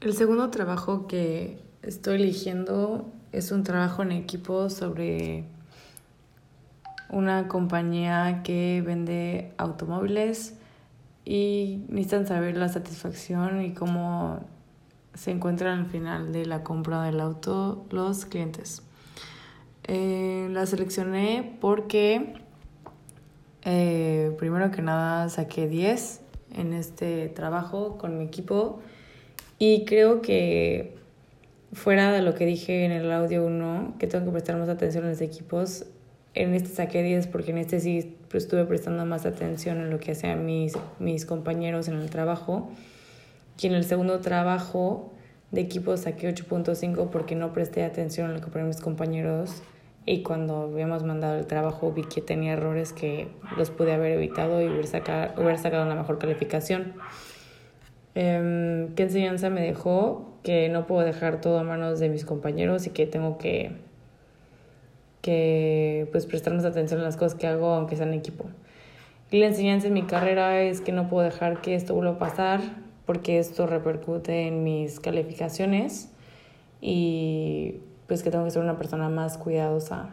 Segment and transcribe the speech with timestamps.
[0.00, 5.44] El segundo trabajo que estoy eligiendo es un trabajo en equipo sobre
[7.10, 10.54] una compañía que vende automóviles
[11.24, 14.38] y necesitan saber la satisfacción y cómo
[15.14, 18.84] se encuentran al final de la compra del auto los clientes.
[19.82, 22.34] Eh, la seleccioné porque
[23.62, 26.20] eh, primero que nada saqué 10
[26.54, 28.80] en este trabajo con mi equipo
[29.58, 30.96] y creo que
[31.72, 35.04] fuera de lo que dije en el audio 1, que tengo que prestar más atención
[35.04, 35.86] a los equipos,
[36.34, 40.12] en este saqué 10 porque en este sí estuve prestando más atención en lo que
[40.12, 42.70] hacían mis, mis compañeros en el trabajo.
[43.60, 45.12] Y en el segundo trabajo
[45.50, 49.62] de equipo saqué 8.5 porque no presté atención a lo que ponían mis compañeros
[50.06, 54.62] y cuando habíamos mandado el trabajo vi que tenía errores que los pude haber evitado
[54.62, 56.94] y hubiera sacado, hubiera sacado una mejor calificación.
[58.14, 60.38] Eh, ¿Qué enseñanza me dejó?
[60.42, 63.72] Que no puedo dejar todo a manos de mis compañeros y que tengo que,
[65.22, 68.46] que pues, prestar más atención a las cosas que hago aunque sea en equipo.
[69.30, 72.18] Y la enseñanza en mi carrera es que no puedo dejar que esto vuelva a
[72.18, 72.60] pasar
[73.04, 76.10] porque esto repercute en mis calificaciones
[76.80, 80.10] y pues que tengo que ser una persona más cuidadosa